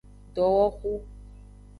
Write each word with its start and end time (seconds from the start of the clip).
Dowoxu. 0.35 0.93